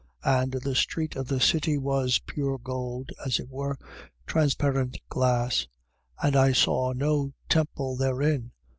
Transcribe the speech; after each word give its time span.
And 0.25 0.53
the 0.53 0.73
street 0.73 1.15
of 1.15 1.27
the 1.27 1.39
city 1.39 1.77
was 1.77 2.17
pure 2.25 2.57
gold, 2.57 3.11
as 3.23 3.37
it 3.39 3.47
were, 3.49 3.77
transparent 4.25 4.97
glass. 5.09 5.67
21:22. 6.23 6.27
And 6.27 6.35
I 6.37 6.51
saw 6.53 6.91
no 6.93 7.33
temple 7.49 7.95
therein. 7.97 8.51